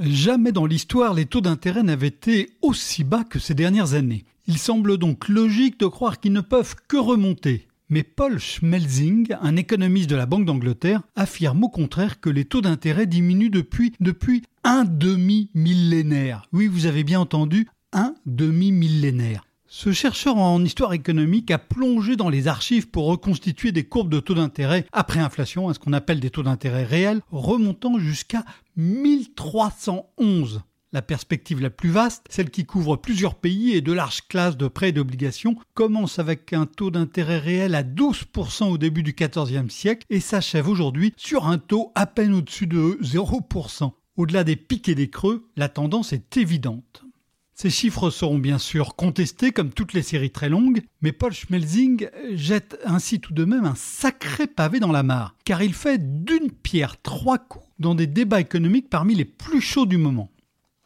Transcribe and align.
Jamais 0.00 0.52
dans 0.52 0.66
l'histoire 0.66 1.12
les 1.12 1.26
taux 1.26 1.40
d'intérêt 1.40 1.82
n'avaient 1.82 2.06
été 2.06 2.50
aussi 2.62 3.04
bas 3.04 3.24
que 3.24 3.38
ces 3.38 3.54
dernières 3.54 3.94
années. 3.94 4.24
Il 4.46 4.58
semble 4.58 4.96
donc 4.96 5.28
logique 5.28 5.78
de 5.78 5.86
croire 5.86 6.18
qu'ils 6.18 6.32
ne 6.32 6.40
peuvent 6.40 6.74
que 6.88 6.96
remonter. 6.96 7.68
Mais 7.90 8.02
Paul 8.02 8.38
Schmelzing, 8.38 9.34
un 9.42 9.56
économiste 9.56 10.08
de 10.08 10.16
la 10.16 10.24
Banque 10.24 10.46
d'Angleterre, 10.46 11.02
affirme 11.14 11.64
au 11.64 11.68
contraire 11.68 12.20
que 12.20 12.30
les 12.30 12.46
taux 12.46 12.62
d'intérêt 12.62 13.06
diminuent 13.06 13.50
depuis, 13.50 13.92
depuis 14.00 14.42
un 14.64 14.84
demi-millénaire. 14.84 16.48
Oui, 16.52 16.68
vous 16.68 16.86
avez 16.86 17.04
bien 17.04 17.20
entendu, 17.20 17.68
un 17.92 18.14
demi-millénaire. 18.24 19.44
Ce 19.74 19.90
chercheur 19.90 20.36
en 20.36 20.62
histoire 20.62 20.92
économique 20.92 21.50
a 21.50 21.56
plongé 21.56 22.14
dans 22.14 22.28
les 22.28 22.46
archives 22.46 22.90
pour 22.90 23.06
reconstituer 23.06 23.72
des 23.72 23.84
courbes 23.84 24.12
de 24.12 24.20
taux 24.20 24.34
d'intérêt 24.34 24.84
après 24.92 25.18
inflation, 25.18 25.70
à 25.70 25.74
ce 25.74 25.78
qu'on 25.78 25.94
appelle 25.94 26.20
des 26.20 26.28
taux 26.28 26.42
d'intérêt 26.42 26.84
réels, 26.84 27.22
remontant 27.30 27.98
jusqu'à 27.98 28.44
1311. 28.76 30.60
La 30.92 31.00
perspective 31.00 31.62
la 31.62 31.70
plus 31.70 31.88
vaste, 31.88 32.26
celle 32.28 32.50
qui 32.50 32.66
couvre 32.66 32.96
plusieurs 32.96 33.34
pays 33.34 33.72
et 33.72 33.80
de 33.80 33.94
larges 33.94 34.28
classes 34.28 34.58
de 34.58 34.68
prêts 34.68 34.90
et 34.90 34.92
d'obligations, 34.92 35.56
commence 35.72 36.18
avec 36.18 36.52
un 36.52 36.66
taux 36.66 36.90
d'intérêt 36.90 37.38
réel 37.38 37.74
à 37.74 37.82
12% 37.82 38.64
au 38.64 38.76
début 38.76 39.02
du 39.02 39.14
XIVe 39.14 39.70
siècle 39.70 40.06
et 40.10 40.20
s'achève 40.20 40.68
aujourd'hui 40.68 41.14
sur 41.16 41.46
un 41.46 41.56
taux 41.56 41.92
à 41.94 42.04
peine 42.04 42.34
au-dessus 42.34 42.66
de 42.66 42.98
0%. 43.02 43.90
Au-delà 44.18 44.44
des 44.44 44.56
pics 44.56 44.90
et 44.90 44.94
des 44.94 45.08
creux, 45.08 45.48
la 45.56 45.70
tendance 45.70 46.12
est 46.12 46.36
évidente. 46.36 47.06
Ces 47.54 47.70
chiffres 47.70 48.10
seront 48.10 48.38
bien 48.38 48.58
sûr 48.58 48.96
contestés 48.96 49.52
comme 49.52 49.72
toutes 49.72 49.92
les 49.92 50.02
séries 50.02 50.30
très 50.30 50.48
longues, 50.48 50.82
mais 51.02 51.12
Paul 51.12 51.32
Schmelzing 51.32 52.08
jette 52.32 52.78
ainsi 52.84 53.20
tout 53.20 53.34
de 53.34 53.44
même 53.44 53.66
un 53.66 53.74
sacré 53.74 54.46
pavé 54.46 54.80
dans 54.80 54.92
la 54.92 55.02
mare, 55.02 55.36
car 55.44 55.62
il 55.62 55.74
fait 55.74 56.24
d'une 56.24 56.50
pierre 56.50 57.00
trois 57.02 57.38
coups 57.38 57.66
dans 57.78 57.94
des 57.94 58.06
débats 58.06 58.40
économiques 58.40 58.88
parmi 58.88 59.14
les 59.14 59.26
plus 59.26 59.60
chauds 59.60 59.86
du 59.86 59.98
moment. 59.98 60.30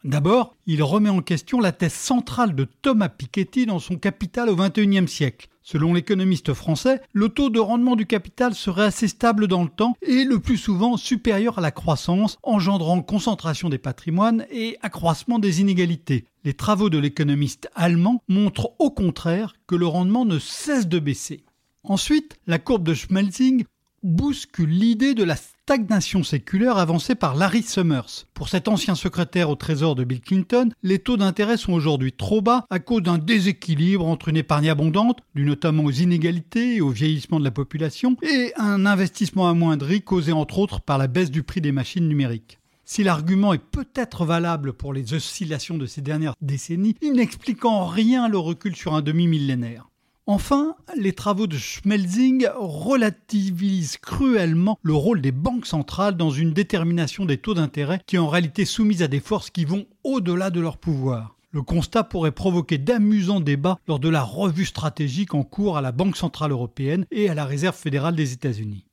D'abord, 0.03 0.55
il 0.67 0.83
remet 0.83 1.09
en 1.09 1.21
question 1.21 1.59
la 1.59 1.71
thèse 1.71 1.93
centrale 1.93 2.55
de 2.55 2.65
Thomas 2.65 3.09
Piketty 3.09 3.65
dans 3.65 3.79
son 3.79 3.97
Capital 3.97 4.49
au 4.49 4.55
XXIe 4.55 5.07
siècle. 5.07 5.49
Selon 5.63 5.93
l'économiste 5.93 6.53
français, 6.53 7.01
le 7.11 7.27
taux 7.27 7.49
de 7.49 7.59
rendement 7.59 7.97
du 7.97 8.05
capital 8.05 8.53
serait 8.53 8.85
assez 8.85 9.09
stable 9.09 9.47
dans 9.47 9.63
le 9.63 9.69
temps 9.69 9.97
et 10.01 10.23
le 10.23 10.39
plus 10.39 10.55
souvent 10.55 10.95
supérieur 10.95 11.57
à 11.57 11.61
la 11.61 11.71
croissance, 11.71 12.37
engendrant 12.41 13.01
concentration 13.01 13.67
des 13.67 13.77
patrimoines 13.77 14.45
et 14.49 14.77
accroissement 14.81 15.39
des 15.39 15.59
inégalités. 15.59 16.25
Les 16.45 16.53
travaux 16.53 16.89
de 16.89 16.97
l'économiste 16.97 17.69
allemand 17.75 18.23
montrent 18.29 18.71
au 18.79 18.91
contraire 18.91 19.55
que 19.67 19.75
le 19.75 19.87
rendement 19.87 20.23
ne 20.23 20.39
cesse 20.39 20.87
de 20.87 20.99
baisser. 20.99 21.43
Ensuite, 21.83 22.37
la 22.47 22.59
courbe 22.59 22.83
de 22.83 22.93
Schmelzing 22.93 23.65
bouscule 24.03 24.69
l'idée 24.69 25.13
de 25.13 25.23
la 25.23 25.35
stagnation 25.35 26.23
séculaire 26.23 26.77
avancée 26.77 27.15
par 27.15 27.35
Larry 27.35 27.63
Summers. 27.63 28.25
Pour 28.33 28.49
cet 28.49 28.67
ancien 28.67 28.95
secrétaire 28.95 29.49
au 29.49 29.55
Trésor 29.55 29.95
de 29.95 30.03
Bill 30.03 30.21
Clinton, 30.21 30.69
les 30.83 30.99
taux 30.99 31.17
d'intérêt 31.17 31.57
sont 31.57 31.73
aujourd'hui 31.73 32.13
trop 32.13 32.41
bas 32.41 32.65
à 32.69 32.79
cause 32.79 33.03
d'un 33.03 33.17
déséquilibre 33.17 34.05
entre 34.05 34.29
une 34.29 34.37
épargne 34.37 34.69
abondante, 34.69 35.19
due 35.35 35.45
notamment 35.45 35.83
aux 35.83 35.91
inégalités 35.91 36.75
et 36.75 36.81
au 36.81 36.89
vieillissement 36.89 37.39
de 37.39 37.45
la 37.45 37.51
population, 37.51 38.15
et 38.21 38.53
un 38.57 38.85
investissement 38.85 39.49
amoindri 39.49 40.01
causé 40.01 40.31
entre 40.31 40.59
autres 40.59 40.81
par 40.81 40.97
la 40.97 41.07
baisse 41.07 41.31
du 41.31 41.43
prix 41.43 41.61
des 41.61 41.71
machines 41.71 42.07
numériques. 42.07 42.59
Si 42.85 43.03
l'argument 43.03 43.53
est 43.53 43.57
peut-être 43.57 44.23
valable 44.23 44.71
pour 44.71 44.93
les 44.93 45.13
oscillations 45.13 45.77
de 45.77 45.85
ces 45.85 45.99
dernières 45.99 46.35
décennies, 46.41 46.95
il 47.01 47.13
n'explique 47.13 47.65
en 47.65 47.85
rien 47.85 48.29
le 48.29 48.37
recul 48.37 48.77
sur 48.77 48.95
un 48.95 49.01
demi-millénaire. 49.01 49.89
Enfin, 50.29 50.75
les 50.97 51.13
travaux 51.13 51.47
de 51.47 51.55
Schmelzing 51.55 52.49
relativisent 52.57 53.95
cruellement 53.95 54.77
le 54.83 54.93
rôle 54.93 55.21
des 55.21 55.31
banques 55.31 55.65
centrales 55.65 56.17
dans 56.17 56.31
une 56.31 56.51
détermination 56.51 57.23
des 57.23 57.37
taux 57.37 57.53
d'intérêt 57.53 58.01
qui 58.05 58.17
est 58.17 58.19
en 58.19 58.27
réalité 58.27 58.65
soumise 58.65 59.01
à 59.01 59.07
des 59.07 59.21
forces 59.21 59.49
qui 59.49 59.63
vont 59.63 59.85
au-delà 60.03 60.49
de 60.49 60.59
leur 60.59 60.79
pouvoir. 60.79 61.37
Le 61.51 61.61
constat 61.61 62.03
pourrait 62.03 62.33
provoquer 62.33 62.77
d'amusants 62.77 63.39
débats 63.39 63.79
lors 63.87 63.99
de 63.99 64.09
la 64.09 64.21
revue 64.21 64.65
stratégique 64.65 65.33
en 65.33 65.43
cours 65.43 65.77
à 65.77 65.81
la 65.81 65.93
Banque 65.93 66.17
centrale 66.17 66.51
européenne 66.51 67.05
et 67.09 67.29
à 67.29 67.33
la 67.33 67.45
Réserve 67.45 67.77
fédérale 67.77 68.17
des 68.17 68.33
États-Unis. 68.33 68.83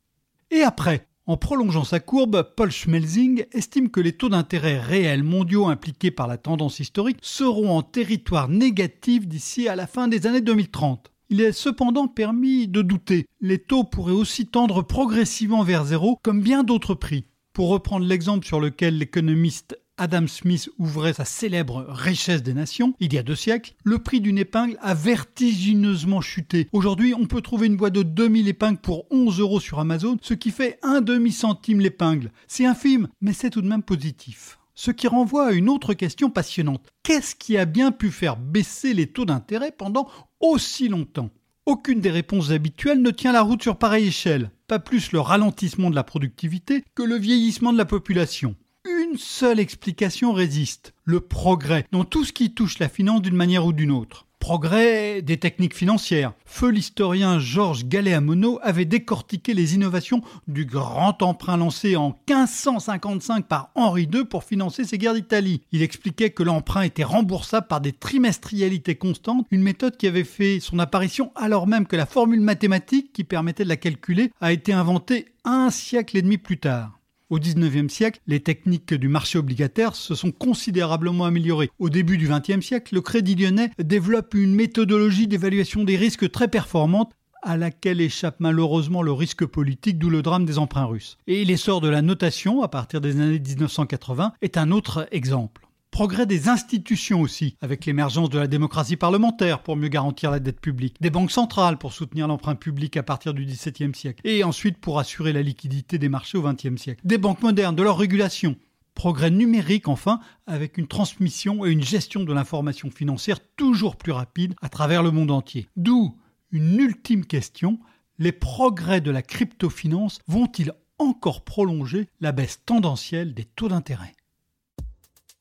Et 0.52 0.62
après, 0.62 1.08
en 1.26 1.36
prolongeant 1.36 1.82
sa 1.82 1.98
courbe, 1.98 2.48
Paul 2.54 2.70
Schmelzing 2.70 3.44
estime 3.50 3.90
que 3.90 4.00
les 4.00 4.12
taux 4.12 4.28
d'intérêt 4.28 4.78
réels 4.78 5.24
mondiaux 5.24 5.66
impliqués 5.66 6.12
par 6.12 6.28
la 6.28 6.36
tendance 6.36 6.78
historique 6.78 7.18
seront 7.22 7.76
en 7.76 7.82
territoire 7.82 8.48
négatif 8.48 9.26
d'ici 9.26 9.66
à 9.66 9.74
la 9.74 9.88
fin 9.88 10.06
des 10.06 10.28
années 10.28 10.40
2030. 10.40 11.10
Il 11.30 11.40
est 11.40 11.52
cependant 11.52 12.08
permis 12.08 12.68
de 12.68 12.82
douter. 12.82 13.26
Les 13.40 13.58
taux 13.58 13.84
pourraient 13.84 14.12
aussi 14.12 14.46
tendre 14.46 14.82
progressivement 14.82 15.62
vers 15.62 15.84
zéro, 15.84 16.18
comme 16.22 16.42
bien 16.42 16.64
d'autres 16.64 16.94
prix. 16.94 17.24
Pour 17.52 17.68
reprendre 17.68 18.04
l'exemple 18.04 18.46
sur 18.46 18.60
lequel 18.60 18.98
l'économiste 18.98 19.78
Adam 19.96 20.26
Smith 20.26 20.68
ouvrait 20.78 21.12
sa 21.12 21.24
célèbre 21.24 21.86
Richesse 21.88 22.42
des 22.42 22.52
Nations, 22.52 22.94
il 22.98 23.14
y 23.14 23.18
a 23.18 23.22
deux 23.22 23.36
siècles, 23.36 23.74
le 23.84 23.98
prix 23.98 24.20
d'une 24.20 24.38
épingle 24.38 24.76
a 24.82 24.92
vertigineusement 24.92 26.20
chuté. 26.20 26.68
Aujourd'hui, 26.72 27.14
on 27.14 27.26
peut 27.26 27.42
trouver 27.42 27.68
une 27.68 27.76
boîte 27.76 27.92
de 27.92 28.02
2000 28.02 28.48
épingles 28.48 28.80
pour 28.80 29.06
11 29.12 29.38
euros 29.38 29.60
sur 29.60 29.78
Amazon, 29.78 30.16
ce 30.20 30.34
qui 30.34 30.50
fait 30.50 30.78
un 30.82 31.00
demi-centime 31.00 31.80
l'épingle. 31.80 32.32
C'est 32.48 32.66
infime, 32.66 33.08
mais 33.20 33.32
c'est 33.32 33.50
tout 33.50 33.62
de 33.62 33.68
même 33.68 33.84
positif. 33.84 34.58
Ce 34.76 34.90
qui 34.90 35.06
renvoie 35.06 35.48
à 35.48 35.52
une 35.52 35.68
autre 35.68 35.94
question 35.94 36.30
passionnante. 36.30 36.88
Qu'est-ce 37.04 37.36
qui 37.36 37.56
a 37.56 37.64
bien 37.64 37.92
pu 37.92 38.10
faire 38.10 38.36
baisser 38.36 38.92
les 38.92 39.06
taux 39.06 39.24
d'intérêt 39.24 39.70
pendant 39.70 40.08
aussi 40.40 40.88
longtemps? 40.88 41.30
Aucune 41.64 42.00
des 42.00 42.10
réponses 42.10 42.50
habituelles 42.50 43.00
ne 43.00 43.10
tient 43.10 43.32
la 43.32 43.42
route 43.42 43.62
sur 43.62 43.76
pareille 43.76 44.08
échelle, 44.08 44.50
pas 44.66 44.80
plus 44.80 45.12
le 45.12 45.20
ralentissement 45.20 45.90
de 45.90 45.94
la 45.94 46.04
productivité 46.04 46.84
que 46.94 47.02
le 47.02 47.16
vieillissement 47.16 47.72
de 47.72 47.78
la 47.78 47.84
population. 47.84 48.56
Une 48.84 49.16
seule 49.16 49.60
explication 49.60 50.32
résiste, 50.32 50.92
le 51.04 51.20
progrès 51.20 51.86
dans 51.92 52.04
tout 52.04 52.24
ce 52.24 52.32
qui 52.32 52.52
touche 52.52 52.80
la 52.80 52.88
finance 52.88 53.22
d'une 53.22 53.36
manière 53.36 53.64
ou 53.64 53.72
d'une 53.72 53.92
autre 53.92 54.26
progrès 54.44 55.22
des 55.22 55.38
techniques 55.38 55.74
financières. 55.74 56.34
Feu 56.44 56.68
l'historien 56.68 57.38
Georges 57.38 57.86
Gallet-Amono 57.86 58.58
avait 58.60 58.84
décortiqué 58.84 59.54
les 59.54 59.74
innovations 59.74 60.20
du 60.48 60.66
grand 60.66 61.22
emprunt 61.22 61.56
lancé 61.56 61.96
en 61.96 62.08
1555 62.28 63.46
par 63.46 63.70
Henri 63.74 64.02
II 64.02 64.26
pour 64.26 64.44
financer 64.44 64.84
ses 64.84 64.98
guerres 64.98 65.14
d'Italie. 65.14 65.62
Il 65.72 65.80
expliquait 65.80 66.28
que 66.28 66.42
l'emprunt 66.42 66.82
était 66.82 67.04
remboursable 67.04 67.68
par 67.68 67.80
des 67.80 67.92
trimestrialités 67.92 68.96
constantes, 68.96 69.46
une 69.50 69.62
méthode 69.62 69.96
qui 69.96 70.06
avait 70.06 70.24
fait 70.24 70.60
son 70.60 70.78
apparition 70.78 71.32
alors 71.36 71.66
même 71.66 71.86
que 71.86 71.96
la 71.96 72.04
formule 72.04 72.42
mathématique 72.42 73.14
qui 73.14 73.24
permettait 73.24 73.64
de 73.64 73.70
la 73.70 73.78
calculer 73.78 74.30
a 74.42 74.52
été 74.52 74.74
inventée 74.74 75.32
un 75.46 75.70
siècle 75.70 76.18
et 76.18 76.22
demi 76.22 76.36
plus 76.36 76.58
tard. 76.58 77.00
Au 77.34 77.40
XIXe 77.40 77.92
siècle, 77.92 78.20
les 78.28 78.38
techniques 78.38 78.94
du 78.94 79.08
marché 79.08 79.38
obligataire 79.38 79.96
se 79.96 80.14
sont 80.14 80.30
considérablement 80.30 81.24
améliorées. 81.24 81.68
Au 81.80 81.90
début 81.90 82.16
du 82.16 82.28
XXe 82.28 82.64
siècle, 82.64 82.94
le 82.94 83.00
Crédit 83.00 83.34
lyonnais 83.34 83.72
développe 83.80 84.34
une 84.34 84.54
méthodologie 84.54 85.26
d'évaluation 85.26 85.82
des 85.82 85.96
risques 85.96 86.30
très 86.30 86.46
performante 86.46 87.12
à 87.42 87.56
laquelle 87.56 88.00
échappe 88.00 88.36
malheureusement 88.38 89.02
le 89.02 89.10
risque 89.10 89.44
politique, 89.46 89.98
d'où 89.98 90.10
le 90.10 90.22
drame 90.22 90.44
des 90.44 90.58
emprunts 90.58 90.84
russes. 90.84 91.18
Et 91.26 91.44
l'essor 91.44 91.80
de 91.80 91.88
la 91.88 92.02
notation 92.02 92.62
à 92.62 92.68
partir 92.68 93.00
des 93.00 93.20
années 93.20 93.40
1980 93.40 94.34
est 94.40 94.56
un 94.56 94.70
autre 94.70 95.08
exemple. 95.10 95.63
Progrès 95.94 96.26
des 96.26 96.48
institutions 96.48 97.20
aussi, 97.20 97.56
avec 97.60 97.86
l'émergence 97.86 98.28
de 98.28 98.40
la 98.40 98.48
démocratie 98.48 98.96
parlementaire 98.96 99.62
pour 99.62 99.76
mieux 99.76 99.86
garantir 99.86 100.32
la 100.32 100.40
dette 100.40 100.60
publique, 100.60 100.96
des 101.00 101.08
banques 101.08 101.30
centrales 101.30 101.78
pour 101.78 101.92
soutenir 101.92 102.26
l'emprunt 102.26 102.56
public 102.56 102.96
à 102.96 103.04
partir 103.04 103.32
du 103.32 103.44
XVIIe 103.44 103.94
siècle, 103.94 104.20
et 104.24 104.42
ensuite 104.42 104.78
pour 104.78 104.98
assurer 104.98 105.32
la 105.32 105.40
liquidité 105.40 105.96
des 105.98 106.08
marchés 106.08 106.36
au 106.36 106.42
XXe 106.42 106.82
siècle, 106.82 107.00
des 107.04 107.16
banques 107.16 107.42
modernes, 107.42 107.76
de 107.76 107.84
leur 107.84 107.96
régulation, 107.96 108.56
Progrès 108.94 109.30
numérique 109.30 109.86
enfin, 109.86 110.18
avec 110.48 110.78
une 110.78 110.88
transmission 110.88 111.64
et 111.64 111.70
une 111.70 111.84
gestion 111.84 112.24
de 112.24 112.32
l'information 112.32 112.90
financière 112.90 113.38
toujours 113.54 113.94
plus 113.94 114.10
rapide 114.10 114.56
à 114.62 114.68
travers 114.68 115.04
le 115.04 115.12
monde 115.12 115.30
entier. 115.30 115.68
D'où 115.76 116.16
une 116.50 116.76
ultime 116.80 117.24
question, 117.24 117.78
les 118.18 118.32
progrès 118.32 119.00
de 119.00 119.12
la 119.12 119.22
cryptofinance 119.22 120.18
vont-ils 120.26 120.72
encore 120.98 121.44
prolonger 121.44 122.08
la 122.20 122.32
baisse 122.32 122.64
tendancielle 122.66 123.32
des 123.32 123.44
taux 123.44 123.68
d'intérêt? 123.68 124.12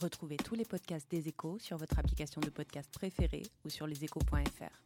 Retrouvez 0.04 0.36
tous 0.36 0.56
les 0.56 0.66
podcasts 0.66 1.10
des 1.10 1.30
échos 1.30 1.58
sur 1.60 1.78
votre 1.78 1.98
application 1.98 2.42
de 2.42 2.50
podcast 2.50 2.90
préférée 2.92 3.44
ou 3.64 3.70
sur 3.70 3.88
leséchos.fr. 3.88 4.82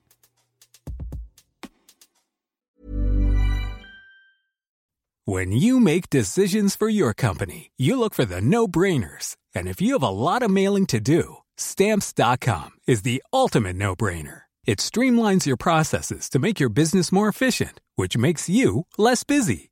When 5.26 5.52
you 5.52 5.80
make 5.80 6.12
decisions 6.12 6.76
for 6.76 6.88
your 6.88 7.16
company, 7.16 7.72
you 7.78 7.98
look 7.98 8.14
for 8.14 8.26
the 8.26 8.40
no-brainers. 8.40 9.36
And 9.56 9.68
if 9.68 9.82
you 9.82 9.94
have 9.94 10.04
a 10.04 10.10
lot 10.10 10.44
of 10.44 10.52
mailing 10.52 10.86
to 10.88 11.00
do, 11.00 11.38
stamps.com 11.58 12.78
is 12.86 13.02
the 13.02 13.24
ultimate 13.34 13.76
no-brainer. 13.76 14.44
It 14.68 14.78
streamlines 14.78 15.48
your 15.48 15.58
processes 15.58 16.30
to 16.30 16.40
make 16.40 16.60
your 16.60 16.70
business 16.70 17.12
more 17.12 17.28
efficient, 17.28 17.82
which 17.96 18.16
makes 18.16 18.48
you 18.48 18.86
less 19.00 19.24
busy. 19.24 19.72